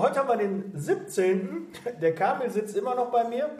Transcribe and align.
heute 0.00 0.20
haben 0.20 0.28
wir 0.28 0.36
den 0.36 0.72
17. 0.74 1.66
Der 2.00 2.14
Kamil 2.14 2.50
sitzt 2.50 2.76
immer 2.76 2.94
noch 2.94 3.10
bei 3.10 3.24
mir. 3.28 3.50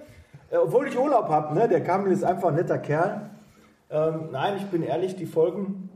Äh, 0.51 0.57
obwohl 0.57 0.89
ich 0.89 0.99
Urlaub 0.99 1.29
habe, 1.29 1.55
ne? 1.55 1.69
Der 1.69 1.83
Kamil 1.83 2.13
ist 2.13 2.25
einfach 2.25 2.49
ein 2.49 2.55
netter 2.55 2.79
Kerl. 2.79 3.31
Ähm, 3.91 4.29
nein, 4.33 4.55
ich 4.57 4.67
bin 4.67 4.83
ehrlich, 4.83 5.17
die 5.17 5.27
Folgen 5.27 5.91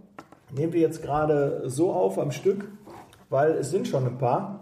nehmen 0.51 0.73
wir 0.73 0.81
jetzt 0.81 1.03
gerade 1.03 1.63
so 1.67 1.93
auf 1.93 2.19
am 2.19 2.31
Stück, 2.31 2.67
weil 3.29 3.53
es 3.53 3.71
sind 3.71 3.89
schon 3.89 4.07
ein 4.07 4.19
paar. 4.19 4.61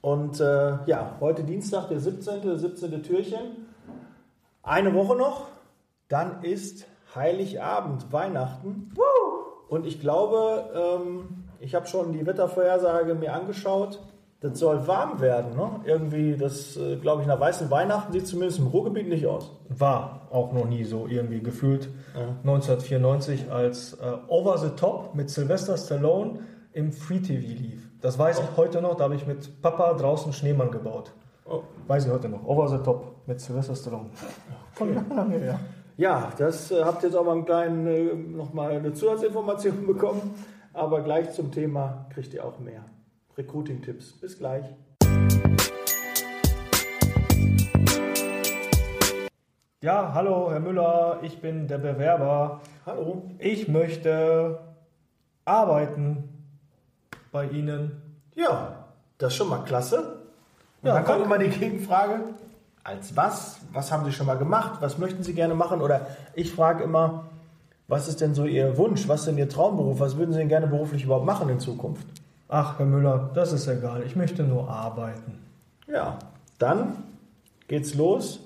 Und 0.00 0.40
äh, 0.40 0.78
ja, 0.86 1.16
heute 1.20 1.42
Dienstag, 1.44 1.88
der 1.88 2.00
17. 2.00 2.58
17. 2.58 3.02
Türchen. 3.02 3.68
Eine 4.62 4.94
Woche 4.94 5.16
noch, 5.16 5.48
dann 6.08 6.42
ist 6.42 6.86
Heiligabend, 7.14 8.12
Weihnachten. 8.12 8.92
Und 9.68 9.86
ich 9.86 10.00
glaube, 10.00 10.70
ähm, 10.74 11.44
ich 11.58 11.74
habe 11.74 11.86
schon 11.86 12.12
die 12.12 12.26
Wettervorhersage 12.26 13.14
mir 13.14 13.32
angeschaut. 13.32 14.00
Das 14.40 14.56
soll 14.60 14.86
warm 14.86 15.20
werden. 15.20 15.56
Ne? 15.56 15.80
Irgendwie, 15.84 16.36
das 16.36 16.76
äh, 16.76 16.96
glaube 16.96 17.22
ich, 17.22 17.28
nach 17.28 17.40
weißen 17.40 17.70
Weihnachten 17.72 18.12
sieht 18.12 18.26
zumindest 18.28 18.60
im 18.60 18.68
Ruhrgebiet 18.68 19.08
nicht 19.08 19.26
aus. 19.26 19.50
War 19.68 20.28
auch 20.30 20.52
noch 20.52 20.66
nie 20.66 20.84
so 20.84 21.08
irgendwie 21.08 21.40
gefühlt. 21.40 21.88
Ja. 22.14 22.28
1994 22.44 23.50
als 23.50 23.94
äh, 23.94 24.12
Over 24.28 24.58
the 24.58 24.70
Top 24.70 25.14
mit 25.14 25.28
Sylvester 25.28 25.76
Stallone 25.76 26.38
im 26.72 26.92
Free 26.92 27.18
TV 27.18 27.40
lief. 27.40 27.90
Das 28.00 28.16
weiß 28.16 28.38
ich 28.38 28.56
heute 28.56 28.80
noch, 28.80 28.94
da 28.94 29.04
habe 29.04 29.16
ich 29.16 29.26
mit 29.26 29.60
Papa 29.60 29.94
draußen 29.94 30.32
Schneemann 30.32 30.70
gebaut. 30.70 31.12
Oh. 31.44 31.62
Weiß 31.88 32.06
ich 32.06 32.12
heute 32.12 32.28
noch. 32.28 32.46
Over 32.46 32.68
the 32.68 32.78
Top 32.78 33.16
mit 33.26 33.40
Sylvester 33.40 33.74
Stallone. 33.74 34.10
Von 34.74 34.94
lange 35.08 35.38
her. 35.38 35.58
Ja, 35.96 36.30
das 36.38 36.70
äh, 36.70 36.84
habt 36.84 37.02
ihr 37.02 37.08
jetzt 37.08 37.16
auch 37.16 37.24
mal 37.24 37.32
einen 37.32 37.44
kleinen, 37.44 37.86
äh, 37.88 38.14
nochmal 38.14 38.70
eine 38.70 38.92
Zusatzinformation 38.92 39.84
bekommen. 39.86 40.34
Aber 40.72 41.00
gleich 41.00 41.32
zum 41.32 41.50
Thema 41.50 42.06
kriegt 42.14 42.32
ihr 42.34 42.44
auch 42.44 42.60
mehr. 42.60 42.84
Recruiting-Tipps. 43.38 44.12
Bis 44.20 44.36
gleich. 44.36 44.64
Ja, 49.80 50.12
hallo 50.12 50.50
Herr 50.50 50.58
Müller, 50.58 51.20
ich 51.22 51.40
bin 51.40 51.68
der 51.68 51.78
Bewerber. 51.78 52.60
Hallo. 52.84 53.22
Ich 53.38 53.68
möchte 53.68 54.58
arbeiten 55.44 56.28
bei 57.30 57.46
Ihnen. 57.46 58.02
Ja, 58.34 58.86
das 59.18 59.32
ist 59.32 59.36
schon 59.36 59.48
mal 59.48 59.62
klasse. 59.62 60.18
Und 60.82 60.88
Ja, 60.88 60.94
dann 60.94 61.04
kommt 61.04 61.24
immer 61.24 61.38
die 61.38 61.48
Gegenfrage, 61.48 62.20
als 62.82 63.16
was? 63.16 63.60
Was 63.72 63.92
haben 63.92 64.04
Sie 64.04 64.12
schon 64.12 64.26
mal 64.26 64.36
gemacht? 64.36 64.80
Was 64.80 64.98
möchten 64.98 65.22
Sie 65.22 65.32
gerne 65.34 65.54
machen? 65.54 65.80
Oder 65.80 66.08
ich 66.34 66.52
frage 66.52 66.82
immer, 66.82 67.26
was 67.86 68.08
ist 68.08 68.20
denn 68.20 68.34
so 68.34 68.46
Ihr 68.46 68.76
Wunsch? 68.76 69.06
Was 69.06 69.20
ist 69.20 69.28
denn 69.28 69.38
Ihr 69.38 69.48
Traumberuf? 69.48 70.00
Was 70.00 70.16
würden 70.16 70.32
Sie 70.32 70.38
denn 70.38 70.48
gerne 70.48 70.66
beruflich 70.66 71.04
überhaupt 71.04 71.24
machen 71.24 71.48
in 71.48 71.60
Zukunft? 71.60 72.06
Ach, 72.48 72.78
Herr 72.78 72.86
Müller, 72.86 73.30
das 73.34 73.52
ist 73.52 73.68
egal. 73.68 74.02
Ich 74.06 74.16
möchte 74.16 74.42
nur 74.42 74.70
arbeiten. 74.70 75.38
Ja, 75.86 76.18
dann 76.58 77.04
geht's 77.68 77.94
los, 77.94 78.40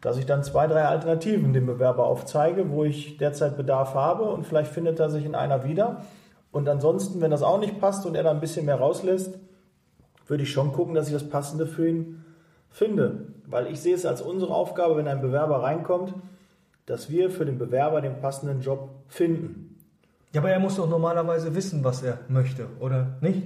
dass 0.00 0.16
ich 0.18 0.26
dann 0.26 0.44
zwei, 0.44 0.68
drei 0.68 0.84
Alternativen 0.84 1.52
dem 1.52 1.66
Bewerber 1.66 2.06
aufzeige, 2.06 2.70
wo 2.70 2.84
ich 2.84 3.16
derzeit 3.16 3.56
Bedarf 3.56 3.94
habe 3.94 4.24
und 4.30 4.46
vielleicht 4.46 4.72
findet 4.72 5.00
er 5.00 5.10
sich 5.10 5.24
in 5.24 5.34
einer 5.34 5.64
wieder. 5.64 6.04
Und 6.52 6.68
ansonsten, 6.68 7.20
wenn 7.20 7.32
das 7.32 7.42
auch 7.42 7.58
nicht 7.58 7.80
passt 7.80 8.06
und 8.06 8.14
er 8.14 8.22
da 8.22 8.30
ein 8.30 8.40
bisschen 8.40 8.66
mehr 8.66 8.78
rauslässt, 8.78 9.38
würde 10.28 10.44
ich 10.44 10.52
schon 10.52 10.72
gucken, 10.72 10.94
dass 10.94 11.08
ich 11.08 11.12
das 11.12 11.28
Passende 11.28 11.66
für 11.66 11.88
ihn 11.88 12.24
finde. 12.70 13.26
Weil 13.46 13.66
ich 13.66 13.80
sehe 13.80 13.96
es 13.96 14.06
als 14.06 14.22
unsere 14.22 14.54
Aufgabe, 14.54 14.96
wenn 14.96 15.08
ein 15.08 15.20
Bewerber 15.20 15.62
reinkommt, 15.64 16.14
dass 16.86 17.10
wir 17.10 17.30
für 17.30 17.44
den 17.44 17.58
Bewerber 17.58 18.00
den 18.00 18.20
passenden 18.20 18.60
Job 18.60 18.90
finden. 19.08 19.69
Ja, 20.32 20.40
aber 20.40 20.50
er 20.50 20.60
muss 20.60 20.76
doch 20.76 20.88
normalerweise 20.88 21.54
wissen, 21.54 21.82
was 21.82 22.02
er 22.02 22.18
möchte, 22.28 22.66
oder 22.78 23.16
nicht? 23.20 23.42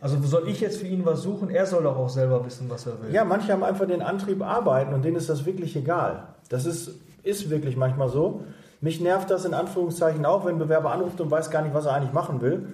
Also 0.00 0.16
soll 0.22 0.48
ich 0.48 0.60
jetzt 0.60 0.78
für 0.78 0.86
ihn 0.86 1.04
was 1.04 1.22
suchen? 1.22 1.50
Er 1.50 1.66
soll 1.66 1.82
doch 1.82 1.96
auch 1.96 2.08
selber 2.08 2.44
wissen, 2.46 2.70
was 2.70 2.86
er 2.86 3.02
will. 3.02 3.12
Ja, 3.12 3.24
manche 3.24 3.52
haben 3.52 3.62
einfach 3.62 3.86
den 3.86 4.00
Antrieb 4.00 4.42
arbeiten 4.42 4.94
und 4.94 5.04
denen 5.04 5.16
ist 5.16 5.28
das 5.28 5.44
wirklich 5.44 5.76
egal. 5.76 6.28
Das 6.48 6.64
ist, 6.64 6.92
ist 7.22 7.50
wirklich 7.50 7.76
manchmal 7.76 8.08
so. 8.08 8.44
Mich 8.80 9.00
nervt 9.00 9.30
das 9.30 9.44
in 9.44 9.52
Anführungszeichen 9.52 10.24
auch, 10.24 10.46
wenn 10.46 10.54
ein 10.54 10.58
Bewerber 10.58 10.92
anruft 10.92 11.20
und 11.20 11.30
weiß 11.30 11.50
gar 11.50 11.62
nicht, 11.62 11.74
was 11.74 11.84
er 11.84 11.94
eigentlich 11.94 12.14
machen 12.14 12.40
will. 12.40 12.68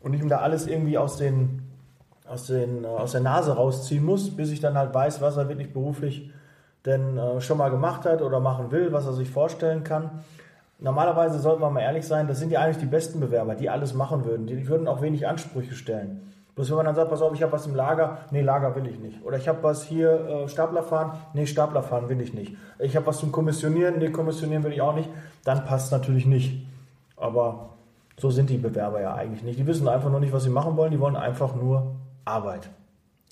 Und 0.00 0.14
ich 0.14 0.20
ihm 0.20 0.28
da 0.28 0.38
alles 0.38 0.66
irgendwie 0.66 0.98
aus, 0.98 1.16
den, 1.16 1.62
aus, 2.26 2.46
den, 2.46 2.84
äh, 2.84 2.86
aus 2.86 3.12
der 3.12 3.20
Nase 3.20 3.52
rausziehen 3.52 4.04
muss, 4.04 4.34
bis 4.34 4.50
ich 4.50 4.60
dann 4.60 4.76
halt 4.76 4.92
weiß, 4.92 5.20
was 5.20 5.36
er 5.36 5.48
wirklich 5.48 5.72
beruflich 5.72 6.32
denn 6.86 7.18
äh, 7.18 7.40
schon 7.40 7.58
mal 7.58 7.70
gemacht 7.70 8.06
hat 8.06 8.22
oder 8.22 8.40
machen 8.40 8.72
will, 8.72 8.90
was 8.92 9.06
er 9.06 9.12
sich 9.12 9.30
vorstellen 9.30 9.84
kann. 9.84 10.22
Normalerweise 10.80 11.38
sollten 11.38 11.60
wir 11.60 11.70
mal 11.70 11.80
ehrlich 11.80 12.06
sein, 12.06 12.26
das 12.26 12.38
sind 12.38 12.52
ja 12.52 12.60
eigentlich 12.60 12.78
die 12.78 12.86
besten 12.86 13.20
Bewerber, 13.20 13.54
die 13.54 13.68
alles 13.68 13.92
machen 13.92 14.24
würden. 14.24 14.46
Die, 14.46 14.66
würden 14.66 14.88
auch 14.88 15.02
wenig 15.02 15.28
Ansprüche 15.28 15.74
stellen. 15.74 16.32
Bloß 16.54 16.70
wenn 16.70 16.76
man 16.76 16.86
dann 16.86 16.94
sagt, 16.94 17.10
pass 17.10 17.22
auf, 17.22 17.34
ich 17.34 17.42
habe 17.42 17.52
was 17.52 17.66
im 17.66 17.74
Lager, 17.74 18.18
nee, 18.30 18.40
Lager 18.40 18.74
will 18.74 18.86
ich 18.86 18.98
nicht. 18.98 19.22
Oder 19.24 19.36
ich 19.36 19.46
habe 19.46 19.62
was 19.62 19.84
hier, 19.84 20.10
äh, 20.10 20.48
Stapler 20.48 20.82
fahren, 20.82 21.18
nee, 21.34 21.46
Stapler 21.46 21.82
fahren 21.82 22.08
will 22.08 22.20
ich 22.20 22.32
nicht. 22.32 22.56
Ich 22.78 22.96
habe 22.96 23.06
was 23.06 23.18
zum 23.18 23.30
Kommissionieren, 23.30 23.98
nee, 23.98 24.10
Kommissionieren 24.10 24.64
will 24.64 24.72
ich 24.72 24.80
auch 24.80 24.94
nicht. 24.94 25.08
Dann 25.44 25.64
passt 25.66 25.86
es 25.86 25.92
natürlich 25.92 26.26
nicht. 26.26 26.66
Aber 27.16 27.70
so 28.18 28.30
sind 28.30 28.50
die 28.50 28.58
Bewerber 28.58 29.00
ja 29.00 29.14
eigentlich 29.14 29.42
nicht. 29.42 29.58
Die 29.58 29.66
wissen 29.66 29.86
einfach 29.86 30.10
nur 30.10 30.20
nicht, 30.20 30.32
was 30.32 30.44
sie 30.44 30.50
machen 30.50 30.76
wollen, 30.76 30.90
die 30.90 31.00
wollen 31.00 31.16
einfach 31.16 31.54
nur 31.54 31.94
Arbeit. 32.24 32.70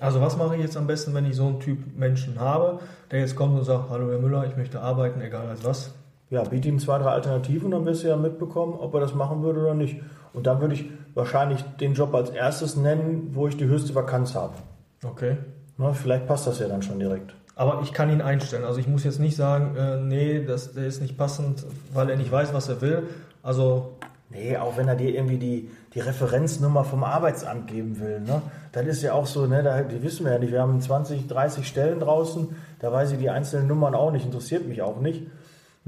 Also 0.00 0.20
was 0.20 0.37
mache 0.37 0.56
ich 0.56 0.62
jetzt 0.62 0.76
am 0.76 0.87
besten, 0.87 1.14
wenn 1.14 1.26
ich 1.26 1.34
so 1.34 1.47
einen 1.47 1.60
Typ 1.60 1.97
Menschen 1.97 2.38
habe, 2.38 2.78
der 3.10 3.20
jetzt 3.20 3.37
kommt 3.37 3.58
und 3.58 3.64
sagt, 3.64 3.91
hallo 3.91 4.10
Herr 4.10 4.19
Müller, 4.19 4.47
ich 4.47 4.56
möchte 4.56 4.81
arbeiten, 4.81 5.20
egal 5.20 5.48
als 5.48 5.64
was? 5.64 5.94
Ja, 6.31 6.43
biete 6.43 6.69
ihm 6.69 6.78
zwei, 6.78 6.99
drei 6.99 7.11
Alternativen, 7.11 7.71
dann 7.71 7.87
wirst 7.87 8.05
du 8.05 8.09
ja 8.09 8.16
mitbekommen, 8.16 8.75
ob 8.75 8.94
er 8.94 9.00
das 9.00 9.15
machen 9.15 9.43
würde 9.43 9.61
oder 9.61 9.75
nicht. 9.75 9.97
Und 10.34 10.47
dann 10.47 10.61
würde 10.61 10.75
ich 10.75 10.84
wahrscheinlich 11.15 11.62
den 11.81 11.94
Job 11.94 12.15
als 12.15 12.31
erstes 12.31 12.77
nennen, 12.77 13.31
wo 13.33 13.49
ich 13.49 13.56
die 13.56 13.65
höchste 13.65 13.94
Vakanz 13.94 14.34
habe. 14.34 14.55
Okay. 15.03 15.38
Na, 15.78 15.93
vielleicht 15.93 16.27
passt 16.27 16.47
das 16.47 16.59
ja 16.59 16.69
dann 16.69 16.83
schon 16.83 16.99
direkt. 16.99 17.34
Aber 17.56 17.81
ich 17.83 17.93
kann 17.93 18.11
ihn 18.11 18.21
einstellen. 18.21 18.65
Also 18.65 18.78
ich 18.78 18.87
muss 18.87 19.05
jetzt 19.05 19.21
nicht 19.21 19.37
sagen, 19.37 19.75
äh, 19.77 19.97
nee, 20.00 20.44
das, 20.44 20.75
der 20.75 20.87
ist 20.87 21.00
nicht 21.00 21.17
passend, 21.17 21.65
weil 21.93 22.11
er 22.11 22.17
nicht 22.17 22.31
weiß, 22.31 22.53
was 22.53 22.69
er 22.69 22.81
will. 22.81 23.05
Also 23.43 23.97
Nee, 24.31 24.59
auch 24.59 24.77
wenn 24.77 24.88
er 24.88 24.94
dir 24.94 25.15
irgendwie 25.15 25.38
die, 25.38 25.71
die 25.94 26.00
Referenznummer 26.00 26.84
vom 26.84 27.03
Arbeitsamt 27.03 27.67
geben 27.67 27.99
will. 27.99 28.21
Ne? 28.21 28.43
Das 28.72 28.87
ist 28.87 29.03
ja 29.03 29.15
auch 29.15 29.27
so, 29.27 29.47
ne, 29.47 29.62
da, 29.62 29.81
die 29.81 30.03
wissen 30.03 30.27
wir 30.27 30.33
ja 30.33 30.38
nicht. 30.38 30.53
Wir 30.53 30.61
haben 30.61 30.78
20, 30.81 31.27
30 31.27 31.67
Stellen 31.67 31.99
draußen, 32.00 32.49
da 32.78 32.93
weiß 32.93 33.12
ich 33.12 33.19
die 33.19 33.31
einzelnen 33.31 33.69
Nummern 33.69 33.94
auch 33.94 34.11
nicht, 34.11 34.27
interessiert 34.27 34.69
mich 34.69 34.83
auch 34.83 35.00
nicht. 35.00 35.22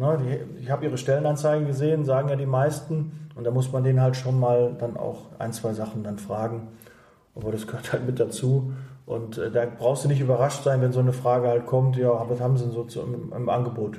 Ne, 0.00 0.18
die, 0.18 0.62
ich 0.62 0.70
habe 0.70 0.86
ihre 0.86 0.96
Stellenanzeigen 0.96 1.66
gesehen, 1.66 2.06
sagen 2.06 2.30
ja 2.30 2.36
die 2.36 2.46
meisten. 2.46 3.28
Und 3.34 3.44
da 3.44 3.50
muss 3.50 3.70
man 3.70 3.84
denen 3.84 4.00
halt 4.00 4.16
schon 4.16 4.40
mal 4.40 4.74
dann 4.78 4.96
auch 4.96 5.26
ein, 5.38 5.52
zwei 5.52 5.74
Sachen 5.74 6.02
dann 6.02 6.18
fragen. 6.18 6.68
Aber 7.34 7.52
das 7.52 7.66
gehört 7.66 7.92
halt 7.92 8.06
mit 8.06 8.18
dazu. 8.18 8.72
Und 9.04 9.36
äh, 9.36 9.50
da 9.50 9.66
brauchst 9.66 10.04
du 10.04 10.08
nicht 10.08 10.20
überrascht 10.20 10.64
sein, 10.64 10.80
wenn 10.80 10.92
so 10.92 11.00
eine 11.00 11.12
Frage 11.12 11.48
halt 11.48 11.66
kommt, 11.66 11.96
ja, 11.96 12.24
was 12.30 12.40
haben 12.40 12.56
sie 12.56 12.64
denn 12.64 12.72
so 12.72 12.84
zu, 12.84 13.02
im, 13.02 13.30
im 13.36 13.48
Angebot? 13.50 13.98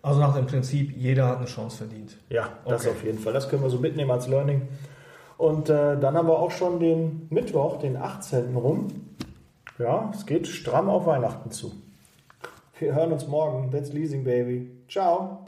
Also 0.00 0.20
nach 0.20 0.34
dem 0.34 0.46
Prinzip, 0.46 0.96
jeder 0.96 1.28
hat 1.28 1.36
eine 1.36 1.46
Chance 1.46 1.76
verdient. 1.76 2.16
Ja, 2.30 2.48
das 2.66 2.82
Okay. 2.86 2.90
auf 2.90 3.04
jeden 3.04 3.18
Fall. 3.18 3.34
Das 3.34 3.50
können 3.50 3.62
wir 3.62 3.68
so 3.70 3.78
mitnehmen 3.78 4.10
als 4.10 4.28
Learning. 4.28 4.62
Und 5.36 5.68
äh, 5.68 5.98
dann 6.00 6.16
haben 6.16 6.28
wir 6.28 6.38
auch 6.38 6.50
schon 6.50 6.80
den 6.80 7.26
Mittwoch, 7.28 7.78
den 7.78 7.98
18. 7.98 8.56
rum. 8.56 8.88
Ja, 9.78 10.10
es 10.14 10.24
geht 10.24 10.46
stramm 10.46 10.88
auf 10.88 11.04
Weihnachten 11.04 11.50
zu. 11.50 11.72
Wir 12.78 12.94
hören 12.94 13.12
uns 13.12 13.28
morgen. 13.28 13.70
That's 13.70 13.92
Leasing 13.92 14.24
Baby. 14.24 14.70
Ciao. 14.92 15.42